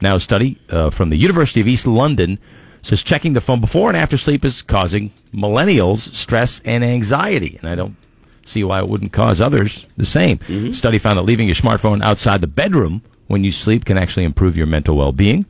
Now, 0.00 0.16
a 0.16 0.20
study 0.20 0.58
uh, 0.70 0.90
from 0.90 1.10
the 1.10 1.16
University 1.16 1.60
of 1.60 1.68
East 1.68 1.86
London 1.86 2.36
says 2.82 3.04
checking 3.04 3.32
the 3.32 3.40
phone 3.40 3.60
before 3.60 3.90
and 3.90 3.96
after 3.96 4.16
sleep 4.16 4.44
is 4.44 4.60
causing 4.60 5.12
millennials 5.32 6.12
stress 6.12 6.60
and 6.64 6.82
anxiety. 6.82 7.58
And 7.60 7.68
I 7.70 7.76
don't 7.76 7.96
see 8.44 8.64
why 8.64 8.78
it 8.78 8.88
wouldn't 8.88 9.12
cause 9.12 9.40
others 9.40 9.86
the 9.96 10.04
same. 10.04 10.38
Study 10.72 10.98
found 10.98 11.18
that 11.18 11.22
leaving 11.22 11.46
your 11.48 11.54
smartphone 11.54 12.02
outside 12.02 12.40
the 12.40 12.46
bedroom 12.46 13.02
when 13.26 13.44
you 13.44 13.50
sleep 13.52 13.84
can 13.84 13.98
actually 13.98 14.24
improve 14.24 14.56
your 14.56 14.66
mental 14.66 14.96
well-being 14.96 15.46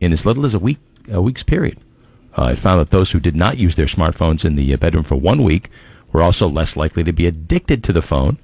in 0.00 0.12
as 0.12 0.26
little 0.26 0.44
as 0.44 0.54
a 0.54 0.58
week 0.58 0.78
a 1.10 1.22
week's 1.22 1.42
period. 1.42 1.78
Uh, 2.36 2.50
it 2.52 2.58
found 2.58 2.80
that 2.80 2.90
those 2.90 3.10
who 3.10 3.20
did 3.20 3.34
not 3.36 3.56
use 3.56 3.76
their 3.76 3.86
smartphones 3.86 4.44
in 4.44 4.56
the 4.56 4.74
uh, 4.74 4.76
bedroom 4.76 5.04
for 5.04 5.16
one 5.16 5.42
week 5.42 5.70
were 6.12 6.22
also 6.22 6.48
less 6.48 6.76
likely 6.76 7.02
to 7.04 7.12
be 7.12 7.26
addicted 7.26 7.82
to 7.84 7.92
the 7.92 8.02
phone, 8.02 8.36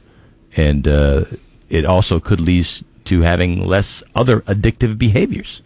and 0.57 0.89
uh, 0.89 1.25
it 1.69 1.85
also 1.85 2.19
could 2.19 2.41
lead 2.41 2.67
to 3.05 3.21
having 3.21 3.67
less 3.67 4.03
other 4.15 4.41
addictive 4.43 4.97
behaviors. 4.97 5.61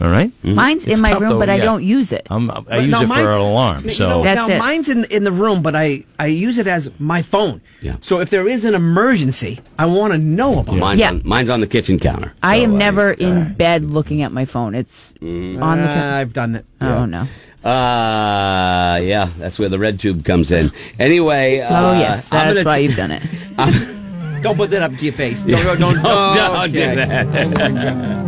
All 0.00 0.08
right? 0.08 0.32
Mine's 0.42 0.86
It's 0.86 0.98
in 0.98 1.02
my 1.02 1.10
tough, 1.10 1.20
room, 1.22 1.30
though, 1.30 1.38
but 1.38 1.48
I 1.48 1.56
yeah. 1.56 1.64
don't 1.64 1.84
use 1.84 2.10
it. 2.12 2.26
I'm, 2.28 2.50
I 2.50 2.60
But 2.60 2.82
use 2.82 2.90
no, 2.90 3.02
it 3.02 3.08
for 3.08 3.28
an 3.30 3.40
alarm. 3.40 3.84
you 3.84 3.90
So 3.90 4.08
know, 4.08 4.22
That's 4.24 4.48
now 4.48 4.54
it. 4.56 4.58
mine's 4.58 4.88
in 4.88 5.04
in 5.10 5.22
the 5.24 5.30
room, 5.32 5.62
but 5.62 5.76
I 5.76 6.04
I 6.18 6.26
use 6.26 6.58
it 6.58 6.66
as 6.66 6.90
my 6.98 7.22
phone. 7.22 7.60
Yeah. 7.80 7.96
So 8.00 8.18
if 8.20 8.28
there 8.28 8.48
is 8.48 8.64
an 8.64 8.74
emergency, 8.74 9.60
I 9.78 9.86
want 9.86 10.12
to 10.12 10.18
know 10.18 10.58
about 10.58 10.74
it. 10.76 10.80
Mine's, 10.80 11.00
Yeah. 11.00 11.10
on, 11.10 11.22
mine's 11.24 11.48
on 11.48 11.60
the 11.60 11.68
kitchen 11.68 11.98
counter. 12.00 12.32
I 12.42 12.58
So, 12.58 12.64
am 12.64 12.74
uh, 12.74 12.78
never 12.78 13.12
in 13.12 13.54
bed 13.54 13.84
looking 13.90 14.22
at 14.22 14.32
my 14.32 14.44
phone. 14.44 14.74
It's 14.74 15.14
Mm-hmm. 15.22 15.62
on 15.62 15.78
the. 15.80 15.88
Uh, 15.88 16.16
I've 16.20 16.32
done 16.32 16.56
it. 16.56 16.64
Oh 16.80 17.04
no! 17.06 17.26
Uh, 17.64 18.98
yeah, 19.00 19.30
that's 19.38 19.58
where 19.58 19.68
the 19.70 19.78
red 19.78 20.00
tube 20.00 20.24
comes 20.24 20.50
in. 20.50 20.70
Anyway. 20.98 21.60
Uh, 21.60 21.70
Oh 21.70 21.92
yes, 21.98 22.28
that's 22.28 22.64
why 22.64 22.78
t- 22.78 22.84
you've 22.84 22.96
done 22.96 23.12
it. 23.12 23.22
Don't 24.42 24.56
put 24.56 24.68
that 24.70 24.82
up 24.82 24.94
to 24.98 25.04
your 25.04 25.14
face. 25.14 25.44
Don't, 25.44 25.62
don't, 25.64 25.80
don't, 25.80 25.94
Don't- 25.94 26.04
oh, 26.04 26.34
don't 26.36 26.72
do 26.72 26.78
okay. 26.82 26.94
that. 26.96 28.23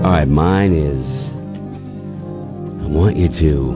All 0.00 0.10
right, 0.10 0.26
mine 0.26 0.72
is. 0.72 1.28
I 1.28 2.86
want 2.86 3.18
you 3.18 3.28
to. 3.28 3.74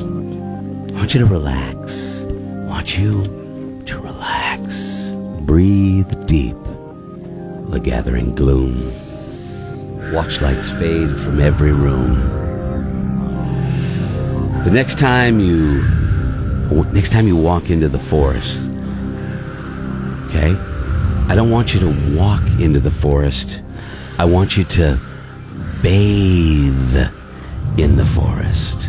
I 0.89 0.93
want 0.93 1.13
you 1.13 1.21
to 1.21 1.27
relax. 1.27 2.25
I 2.25 2.65
want 2.65 2.99
you 2.99 3.83
to 3.85 3.99
relax. 3.99 5.11
Breathe 5.43 6.27
deep. 6.27 6.57
The 7.69 7.79
gathering 7.79 8.35
gloom. 8.35 8.91
Watch 10.15 10.41
lights 10.41 10.71
fade 10.71 11.11
from 11.21 11.41
every 11.41 11.73
room. 11.73 12.15
The 14.65 14.71
next 14.71 14.99
time 14.99 15.41
you. 15.41 15.83
Next 16.95 17.13
time 17.13 17.27
you 17.27 17.37
walk 17.37 17.69
into 17.69 17.89
the 17.89 17.99
forest. 17.99 18.63
Okay? 20.29 20.57
I 21.29 21.35
don't 21.35 21.51
want 21.51 21.75
you 21.75 21.81
to 21.81 22.17
walk 22.17 22.43
into 22.59 22.81
the 22.81 22.91
forest. 22.91 23.61
I 24.19 24.25
want 24.25 24.57
you 24.57 24.65
to 24.65 24.99
bathe 25.85 26.97
in 27.77 27.95
the 27.97 28.07
forest. 28.07 28.89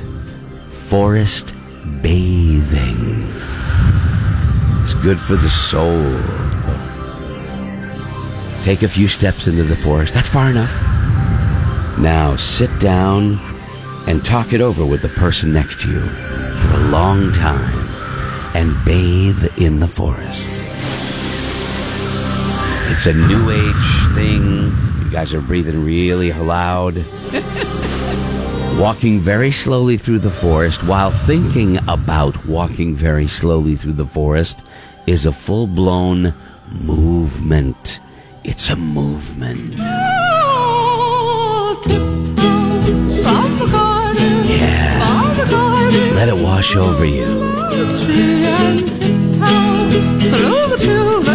Forest 0.70 1.54
bathing. 2.02 3.28
It's 4.82 4.94
good 4.94 5.20
for 5.20 5.36
the 5.36 5.50
soul. 5.50 6.14
Take 8.64 8.84
a 8.84 8.88
few 8.88 9.10
steps 9.10 9.48
into 9.48 9.64
the 9.64 9.75
forest. 9.75 10.14
That's 10.14 10.30
far 10.30 10.50
enough. 10.50 10.72
Now 12.00 12.38
sit 12.38 12.72
down 12.80 13.42
and 14.08 14.24
talk 14.24 14.54
it 14.54 14.62
over 14.62 14.86
with 14.86 15.02
the 15.02 15.10
person 15.20 15.52
next 15.52 15.82
to 15.82 15.90
you 15.90 16.00
for 16.00 16.75
a 16.75 16.88
long 16.92 17.34
time 17.34 17.90
and 18.56 18.74
bathe 18.86 19.46
in 19.58 19.82
the 19.82 19.88
forest. 19.88 20.50
It's 22.94 23.06
a 23.06 23.14
new 23.14 23.50
age 23.50 24.16
thing. 24.16 24.85
Guys 25.15 25.34
are 25.34 25.39
breathing 25.39 25.86
really 25.86 26.34
loud. 26.34 26.98
walking 28.77 29.17
very 29.17 29.50
slowly 29.50 29.95
through 29.95 30.19
the 30.19 30.29
forest 30.29 30.84
while 30.84 31.10
thinking 31.10 31.77
about 31.88 32.45
walking 32.45 32.93
very 32.93 33.25
slowly 33.25 33.77
through 33.77 33.93
the 33.93 34.05
forest 34.05 34.62
is 35.07 35.25
a 35.25 35.31
full 35.31 35.67
blown 35.67 36.34
movement. 36.69 38.01
It's 38.43 38.69
a 38.69 38.75
movement. 38.75 39.75
Yeah. 44.50 45.00
Let 46.13 46.27
it 46.27 46.43
wash 46.43 46.75
over 46.75 47.05
you. 47.05 47.24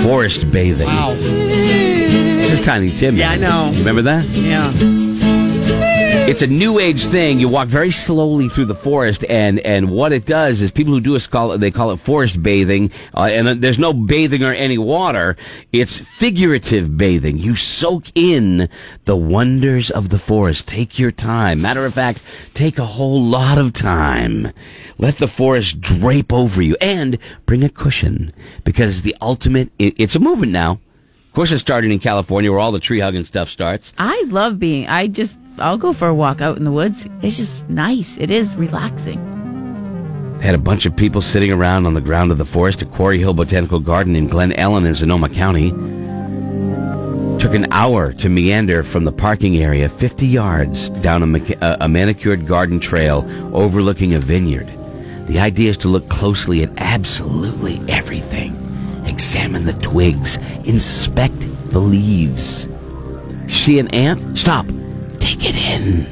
Forest 0.02 0.52
bathing. 0.52 0.86
Wow. 0.86 1.16
This 2.50 2.58
is 2.58 2.66
Tiny 2.66 2.90
Tim. 2.90 3.14
Yeah, 3.14 3.30
I 3.30 3.36
know. 3.36 3.70
You 3.70 3.78
remember 3.78 4.02
that? 4.02 4.24
Yeah. 4.30 4.72
It's 6.26 6.42
a 6.42 6.48
new 6.48 6.80
age 6.80 7.04
thing. 7.04 7.38
You 7.38 7.48
walk 7.48 7.68
very 7.68 7.92
slowly 7.92 8.48
through 8.48 8.64
the 8.64 8.74
forest, 8.74 9.24
and 9.28 9.60
and 9.60 9.88
what 9.88 10.12
it 10.12 10.26
does 10.26 10.60
is 10.60 10.72
people 10.72 10.92
who 10.92 11.00
do 11.00 11.14
it 11.14 11.30
call 11.30 11.56
they 11.56 11.70
call 11.70 11.92
it 11.92 12.00
forest 12.00 12.42
bathing, 12.42 12.90
uh, 13.16 13.28
and 13.30 13.62
there's 13.62 13.78
no 13.78 13.92
bathing 13.92 14.42
or 14.42 14.52
any 14.52 14.78
water. 14.78 15.36
It's 15.72 15.96
figurative 15.96 16.98
bathing. 16.98 17.36
You 17.36 17.54
soak 17.54 18.06
in 18.16 18.68
the 19.04 19.16
wonders 19.16 19.92
of 19.92 20.08
the 20.08 20.18
forest. 20.18 20.66
Take 20.66 20.98
your 20.98 21.12
time. 21.12 21.62
Matter 21.62 21.86
of 21.86 21.94
fact, 21.94 22.20
take 22.52 22.78
a 22.78 22.84
whole 22.84 23.22
lot 23.22 23.58
of 23.58 23.72
time. 23.72 24.50
Let 24.98 25.18
the 25.18 25.28
forest 25.28 25.80
drape 25.80 26.32
over 26.32 26.60
you, 26.60 26.76
and 26.80 27.16
bring 27.46 27.62
a 27.62 27.68
cushion 27.68 28.32
because 28.64 29.02
the 29.02 29.14
ultimate. 29.20 29.70
It, 29.78 29.94
it's 29.98 30.16
a 30.16 30.20
movement 30.20 30.50
now. 30.50 30.80
Of 31.30 31.34
course, 31.34 31.52
it 31.52 31.60
started 31.60 31.92
in 31.92 32.00
California, 32.00 32.50
where 32.50 32.58
all 32.58 32.72
the 32.72 32.80
tree 32.80 32.98
hugging 32.98 33.22
stuff 33.22 33.48
starts. 33.48 33.92
I 33.98 34.24
love 34.30 34.58
being. 34.58 34.88
I 34.88 35.06
just. 35.06 35.36
I'll 35.60 35.78
go 35.78 35.92
for 35.92 36.08
a 36.08 36.14
walk 36.14 36.40
out 36.40 36.56
in 36.56 36.64
the 36.64 36.72
woods. 36.72 37.08
It's 37.22 37.36
just 37.36 37.68
nice. 37.70 38.18
It 38.18 38.32
is 38.32 38.56
relaxing. 38.56 39.20
They 40.38 40.46
had 40.46 40.56
a 40.56 40.58
bunch 40.58 40.86
of 40.86 40.96
people 40.96 41.22
sitting 41.22 41.52
around 41.52 41.86
on 41.86 41.94
the 41.94 42.00
ground 42.00 42.32
of 42.32 42.38
the 42.38 42.44
forest 42.44 42.82
at 42.82 42.90
Quarry 42.90 43.20
Hill 43.20 43.32
Botanical 43.32 43.78
Garden 43.78 44.16
in 44.16 44.26
Glen 44.26 44.52
Ellen 44.54 44.84
in 44.86 44.94
Sonoma 44.96 45.28
County. 45.28 45.70
Took 47.38 47.54
an 47.54 47.68
hour 47.72 48.12
to 48.14 48.28
meander 48.28 48.82
from 48.82 49.04
the 49.04 49.12
parking 49.12 49.58
area 49.62 49.88
50 49.88 50.26
yards 50.26 50.90
down 50.90 51.22
a, 51.22 51.26
maca- 51.26 51.62
a- 51.62 51.84
a 51.84 51.88
manicured 51.88 52.44
garden 52.48 52.80
trail 52.80 53.24
overlooking 53.54 54.14
a 54.14 54.18
vineyard. 54.18 54.66
The 55.28 55.38
idea 55.38 55.70
is 55.70 55.78
to 55.78 55.88
look 55.88 56.08
closely 56.08 56.64
at 56.64 56.70
absolutely 56.78 57.80
everything. 57.88 58.56
Examine 59.06 59.64
the 59.64 59.72
twigs, 59.74 60.36
inspect 60.64 61.38
the 61.70 61.78
leaves. 61.78 62.68
See 63.48 63.78
an 63.78 63.88
ant? 63.88 64.38
Stop. 64.38 64.66
Take 65.18 65.44
it 65.48 65.56
in. 65.56 66.06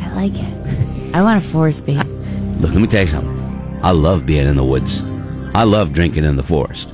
I 0.00 0.14
like 0.14 0.32
it. 0.34 1.14
I 1.14 1.22
want 1.22 1.44
a 1.44 1.48
forest 1.48 1.86
bath. 1.86 2.06
Look, 2.60 2.72
let 2.72 2.80
me 2.80 2.86
tell 2.86 3.02
you 3.02 3.06
something. 3.06 3.80
I 3.82 3.90
love 3.90 4.26
being 4.26 4.46
in 4.46 4.56
the 4.56 4.64
woods. 4.64 5.02
I 5.54 5.64
love 5.64 5.92
drinking 5.92 6.24
in 6.24 6.36
the 6.36 6.42
forest. 6.42 6.92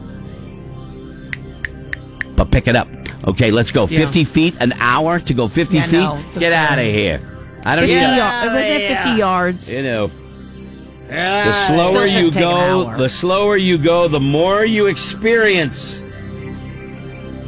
But 2.36 2.50
pick 2.50 2.66
it 2.68 2.76
up. 2.76 2.88
Okay, 3.26 3.50
let's 3.50 3.72
go. 3.72 3.86
50 3.86 4.24
feet 4.24 4.54
an 4.60 4.72
hour 4.74 5.18
to 5.20 5.34
go 5.34 5.48
50 5.48 5.76
Yeah, 5.76 5.82
feet? 5.84 5.92
no, 5.98 6.22
it's 6.26 6.38
Get 6.38 6.52
out 6.52 6.78
of 6.78 6.84
here. 6.84 7.20
I 7.64 7.76
don't 7.76 7.86
50 7.86 7.94
need 7.94 8.16
yard, 8.16 8.52
it 8.56 8.96
50 9.04 9.18
yards. 9.18 9.72
You 9.72 9.82
know, 9.82 10.10
the 11.08 11.50
uh, 11.50 11.66
slower 11.68 12.02
you 12.02 12.08
shouldn't 12.08 12.34
take 12.34 12.44
an 12.44 12.50
go, 12.50 12.96
the 12.96 13.08
slower 13.08 13.56
you 13.56 13.78
go, 13.78 14.08
the 14.08 14.20
more 14.20 14.64
you 14.64 14.86
experience. 14.86 16.02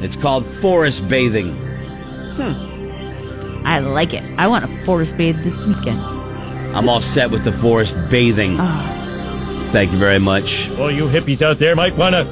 It's 0.03 0.17
called 0.17 0.47
forest 0.47 1.07
bathing. 1.09 1.57
I 3.67 3.81
like 3.81 4.15
it. 4.15 4.25
I 4.39 4.49
want 4.49 4.65
a 4.65 4.69
forest 4.85 5.17
bathe 5.19 5.43
this 5.45 5.65
weekend. 5.65 6.01
I'm 6.75 6.89
all 6.89 7.03
set 7.03 7.31
with 7.31 7.45
the 7.45 7.53
forest 7.53 7.95
bathing. 8.11 8.57
Ah. 8.59 9.69
Thank 9.73 9.93
you 9.93 9.99
very 9.99 10.19
much. 10.19 10.69
Well, 10.71 10.91
you 10.91 11.05
hippies 11.05 11.43
out 11.43 11.59
there 11.59 11.77
might 11.77 11.95
want 11.97 12.15
to. 12.15 12.25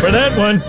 For 0.00 0.10
that 0.10 0.38
one. 0.38 0.62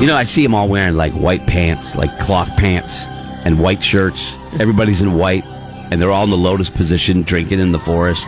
You 0.00 0.06
know, 0.06 0.16
I 0.16 0.24
see 0.24 0.42
them 0.42 0.54
all 0.54 0.68
wearing 0.68 0.96
like 0.96 1.12
white 1.12 1.46
pants, 1.46 1.96
like 1.96 2.18
cloth 2.18 2.48
pants 2.56 3.04
and 3.44 3.58
white 3.58 3.82
shirts. 3.82 4.38
Everybody's 4.60 5.02
in 5.02 5.14
white, 5.14 5.44
and 5.94 6.02
they're 6.02 6.10
all 6.10 6.24
in 6.24 6.30
the 6.30 6.36
lotus 6.36 6.68
position, 6.68 7.22
drinking 7.22 7.60
in 7.60 7.70
the 7.70 7.78
forest. 7.78 8.26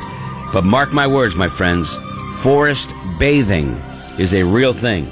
But 0.52 0.62
mark 0.62 0.92
my 0.92 1.04
words, 1.08 1.34
my 1.34 1.48
friends, 1.48 1.98
forest 2.38 2.92
bathing 3.18 3.70
is 4.20 4.32
a 4.34 4.44
real 4.44 4.72
thing 4.72 5.06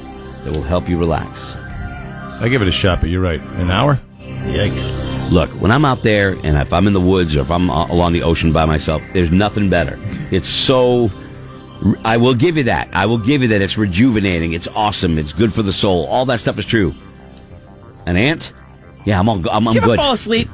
that 0.44 0.52
will 0.52 0.62
help 0.62 0.88
you 0.88 0.96
relax. 0.96 1.56
I 1.56 2.46
give 2.49 2.62
it 2.62 2.68
a 2.68 2.73
shot, 2.73 3.00
but 3.00 3.11
you're 3.11 3.20
right. 3.20 3.40
An 3.40 3.73
hour? 3.73 4.00
Yikes. 4.20 5.30
Look, 5.32 5.50
when 5.61 5.73
I'm 5.73 5.84
out 5.84 6.04
there 6.04 6.34
and 6.44 6.56
if 6.56 6.73
I'm 6.73 6.87
in 6.87 6.92
the 6.92 7.00
woods 7.00 7.34
or 7.37 7.40
if 7.40 7.50
I'm 7.50 7.68
uh, 7.70 7.88
along 7.88 8.12
the 8.12 8.23
ocean 8.23 8.52
by 8.52 8.66
myself, 8.66 9.02
there's 9.12 9.32
nothing 9.32 9.68
better. 9.68 9.99
It's 10.30 10.49
so. 10.49 11.11
I 12.04 12.16
will 12.18 12.34
give 12.34 12.56
you 12.56 12.62
that. 12.64 12.88
I 12.92 13.06
will 13.06 13.18
give 13.18 13.42
you 13.42 13.49
that. 13.49 13.62
It's 13.62 13.76
rejuvenating. 13.76 14.52
It's 14.52 14.68
awesome. 14.68 15.18
It's 15.18 15.32
good 15.32 15.52
for 15.52 15.62
the 15.62 15.73
soul. 15.73 16.06
All 16.06 16.25
that 16.26 16.38
stuff 16.38 16.56
is 16.56 16.66
true. 16.66 16.94
An 18.06 18.16
ant? 18.16 18.52
Yeah, 19.04 19.18
I'm 19.18 19.28
all. 19.28 19.42
I'm, 19.50 19.66
I'm 19.66 19.75
You 19.75 19.80
good. 19.80 19.96
fall 19.99 20.12
asleep? 20.12 20.49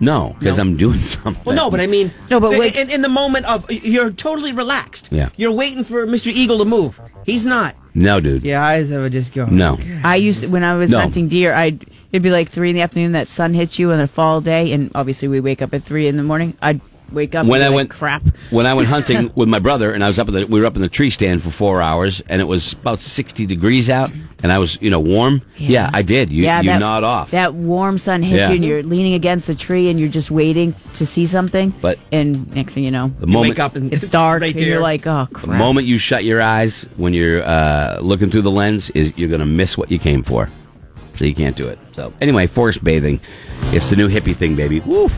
No, 0.00 0.36
because 0.38 0.58
I'm 0.58 0.76
doing 0.76 0.98
something. 1.16 1.42
Well, 1.44 1.56
no, 1.56 1.70
but 1.70 1.80
I 1.80 1.86
mean, 1.86 2.10
No, 2.30 2.38
but 2.40 2.58
wait- 2.58 2.76
in, 2.76 2.90
in 2.90 3.02
the 3.02 3.08
moment 3.08 3.46
of 3.46 3.70
you're 3.70 4.10
totally 4.10 4.52
relaxed. 4.52 5.08
Yeah. 5.10 5.30
You're 5.36 5.52
waiting 5.52 5.84
for 5.84 6.06
Mr. 6.06 6.32
Eagle 6.32 6.58
to 6.58 6.64
move. 6.64 7.00
He's 7.26 7.44
not. 7.46 7.74
no, 7.94 8.20
dude. 8.20 8.42
Your 8.44 8.60
eyes 8.60 8.90
would 8.92 9.12
just 9.12 9.34
go. 9.34 9.46
No. 9.46 9.78
I 10.04 10.16
used 10.16 10.42
to, 10.44 10.48
when 10.50 10.62
I 10.64 10.74
was 10.76 10.90
No. 10.90 11.00
hunting 11.00 11.28
deer, 11.28 11.52
I'd 11.52 11.84
it'd 12.12 12.22
be 12.22 12.30
like 12.30 12.48
three 12.48 12.70
in 12.70 12.76
the 12.76 12.82
afternoon. 12.82 13.12
That 13.12 13.28
sun 13.28 13.52
hits 13.54 13.78
you 13.78 13.90
on 13.92 14.00
a 14.00 14.06
fall 14.06 14.40
day, 14.40 14.72
and 14.72 14.90
obviously 14.94 15.28
we 15.28 15.40
wake 15.40 15.60
up 15.62 15.74
at 15.74 15.82
three 15.82 16.06
in 16.06 16.16
the 16.16 16.22
morning. 16.22 16.56
I'd 16.62 16.80
wake 17.12 17.34
up 17.34 17.46
When 17.46 17.60
and 17.60 17.64
I 17.64 17.68
like, 17.68 17.76
went 17.76 17.90
crap. 17.90 18.22
when 18.50 18.66
I 18.66 18.74
went 18.74 18.88
hunting 18.88 19.30
with 19.36 19.48
my 19.48 19.58
brother, 19.58 19.92
and 19.92 20.02
I 20.04 20.06
was 20.08 20.18
up 20.18 20.28
in 20.28 20.34
the 20.34 20.46
we 20.46 20.60
were 20.60 20.66
up 20.66 20.76
in 20.76 20.82
the 20.82 20.88
tree 20.88 21.10
stand 21.10 21.42
for 21.42 21.50
four 21.50 21.80
hours, 21.82 22.20
and 22.28 22.40
it 22.40 22.44
was 22.44 22.72
about 22.74 23.00
sixty 23.00 23.46
degrees 23.46 23.88
out, 23.90 24.10
and 24.42 24.52
I 24.52 24.58
was 24.58 24.78
you 24.80 24.90
know 24.90 25.00
warm. 25.00 25.42
Yeah, 25.56 25.90
I 25.92 26.02
did. 26.02 26.30
You 26.30 26.44
yeah, 26.44 26.60
you 26.60 26.68
that, 26.70 26.78
nod 26.78 27.04
off. 27.04 27.30
That 27.32 27.54
warm 27.54 27.98
sun 27.98 28.22
hits 28.22 28.38
Yeah. 28.40 28.48
you, 28.50 28.54
and 28.56 28.64
you're 28.64 28.82
leaning 28.82 29.14
against 29.14 29.48
a 29.48 29.54
tree, 29.56 29.88
and 29.88 29.98
you're 29.98 30.08
just 30.08 30.30
waiting 30.30 30.74
to 30.94 31.06
see 31.06 31.26
something. 31.26 31.70
But- 31.80 31.98
and 32.12 32.52
next 32.54 32.74
thing 32.74 32.84
you 32.84 32.90
know, 32.90 33.08
the 33.18 33.26
You 33.26 33.32
moment 33.32 33.50
wake 33.52 33.58
up 33.60 33.76
and 33.76 33.92
it's 33.92 34.08
dark, 34.10 34.42
right 34.42 34.54
and 34.54 34.64
you're 34.64 34.80
like, 34.80 35.06
oh 35.06 35.28
crap. 35.32 35.46
the 35.58 35.58
moment 35.64 35.86
you 35.86 35.98
shut 35.98 36.24
your 36.24 36.40
eyes 36.42 36.88
when 36.96 37.12
you're 37.14 37.42
uh, 37.44 37.98
looking 38.00 38.30
through 38.30 38.42
the 38.42 38.50
lens 38.50 38.90
is 38.90 39.12
you're 39.16 39.28
gonna 39.28 39.46
miss 39.46 39.76
what 39.78 39.90
you 39.90 39.98
came 39.98 40.22
for. 40.22 40.50
So 41.14 41.24
you 41.24 41.34
can't 41.34 41.56
do 41.56 41.66
it. 41.66 41.78
So 41.96 42.12
anyway, 42.20 42.46
forest 42.46 42.84
bathing, 42.84 43.18
it's 43.72 43.88
the 43.88 43.96
new 43.96 44.08
hippie 44.08 44.34
thing, 44.36 44.54
baby. 44.54 44.78
Woo! 44.80 45.08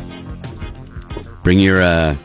Bring 1.43 1.59
your 1.59 1.83
uh, 1.83 2.17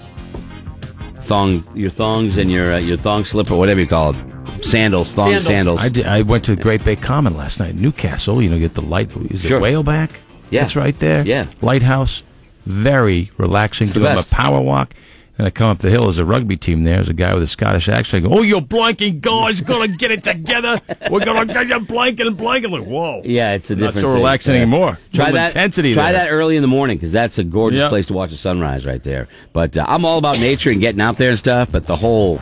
thong, 1.24 1.64
your 1.74 1.90
thongs, 1.90 2.38
and 2.38 2.52
your 2.52 2.74
uh, 2.74 2.78
your 2.78 2.98
thong 2.98 3.26
slipper, 3.26 3.56
whatever 3.56 3.80
you 3.80 3.88
call 3.88 4.12
it, 4.16 4.18
sandals, 4.64 5.14
thong 5.14 5.28
Sandals. 5.30 5.46
sandals. 5.46 5.82
I, 5.82 5.90
did, 5.90 6.06
I 6.06 6.22
went 6.22 6.44
to 6.46 6.56
Great 6.56 6.84
Bay 6.84 6.96
Common 6.96 7.36
last 7.36 7.60
night, 7.60 7.76
Newcastle. 7.76 8.42
You 8.42 8.50
know, 8.50 8.60
get 8.60 8.74
the 8.74 8.82
light. 8.82 9.16
Is 9.32 9.42
Sure. 9.44 9.58
it 9.58 9.62
Whaleback? 9.62 10.12
Yeah. 10.50 10.62
That's 10.62 10.76
right 10.76 10.98
there. 11.00 11.26
Yeah. 11.26 11.46
Lighthouse. 11.62 12.24
Very 12.66 13.32
relaxing. 13.38 13.86
It's 13.86 13.94
the 13.94 14.00
Doing 14.02 14.18
a 14.18 14.24
power 14.24 14.60
walk. 14.60 14.94
And 15.38 15.46
I 15.46 15.50
come 15.50 15.70
up 15.70 15.80
the 15.80 15.90
hill. 15.90 16.04
There's 16.04 16.18
a 16.18 16.24
rugby 16.24 16.56
team 16.56 16.84
there. 16.86 16.96
There's 16.96 17.10
a 17.10 17.14
guy 17.14 17.34
with 17.34 17.44
a 17.44 17.48
Scottish 17.48 17.90
accent. 17.90 18.26
I 18.26 18.30
go, 18.30 18.36
oh, 18.38 18.42
you 18.42 18.62
blanking 18.62 19.20
guys 19.20 19.60
going 19.60 19.92
to 19.92 19.98
get 19.98 20.10
it 20.12 20.24
together. 20.24 20.80
We're 21.12 21.26
going 21.26 21.46
to 21.48 21.54
get 21.54 21.68
you 21.68 21.80
blanking 21.82 22.28
and 22.28 22.38
blanking. 22.38 22.72
Like, 22.72 22.88
whoa. 22.88 23.22
Yeah, 23.26 23.54
it's 23.54 23.70
a 23.70 23.76
Not 23.76 23.88
different. 23.88 24.02
so 24.06 24.08
thing. 24.08 24.16
relaxing 24.18 24.54
Yeah. 24.56 24.62
anymore. 24.62 24.98
Try 25.14 25.32
that 25.34 25.48
intensity 25.52 25.94
Try 25.94 26.14
there. 26.14 26.26
that 26.26 26.32
early 26.32 26.56
in 26.56 26.62
the 26.62 26.70
morning 26.70 26.96
because 26.96 27.12
that's 27.12 27.38
a 27.38 27.44
gorgeous 27.44 27.80
Yep. 27.82 27.90
place 27.90 28.06
to 28.06 28.14
watch 28.14 28.32
the 28.32 28.38
sunrise 28.38 28.86
right 28.86 29.04
there. 29.04 29.28
But 29.52 29.76
uh, 29.76 29.86
I'm 29.90 30.06
all 30.06 30.18
about 30.18 30.40
nature 30.40 30.72
and 30.72 30.80
getting 30.80 31.02
out 31.02 31.18
there 31.18 31.32
and 31.32 31.38
stuff. 31.40 31.70
But 31.70 31.86
the 31.86 31.98
whole, 31.98 32.40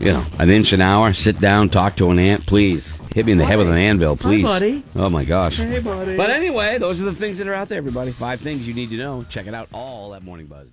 you 0.00 0.12
know, 0.12 0.24
an 0.40 0.50
inch 0.50 0.72
an 0.72 0.80
hour, 0.80 1.12
sit 1.14 1.40
down, 1.40 1.68
talk 1.68 1.94
to 1.98 2.10
an 2.10 2.18
ant, 2.18 2.46
please. 2.46 2.92
Hit 3.14 3.26
me 3.26 3.32
in 3.32 3.38
the 3.38 3.44
head 3.46 3.58
with 3.58 3.68
an 3.68 3.76
anvil, 3.76 4.16
please. 4.16 4.42
buddy. 4.44 4.82
Oh 4.94 5.08
my 5.08 5.24
gosh. 5.24 5.56
Hey, 5.56 5.80
buddy. 5.80 6.16
But 6.16 6.30
anyway, 6.30 6.78
those 6.78 7.00
are 7.00 7.04
the 7.04 7.14
things 7.14 7.38
that 7.38 7.48
are 7.48 7.54
out 7.54 7.68
there, 7.68 7.78
everybody. 7.78 8.10
Five 8.12 8.40
things 8.40 8.66
you 8.68 8.74
need 8.74 8.90
to 8.90 8.96
know. 8.96 9.24
Check 9.28 9.46
it 9.46 9.54
out 9.54 9.68
all 9.72 10.14
at 10.14 10.22
morningbuzz.com. 10.22 10.68